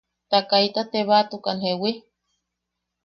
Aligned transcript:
–Ta 0.29 0.39
kaita 0.49 0.81
tebaatukan 0.91 1.57
¿jeewi? 1.63 1.91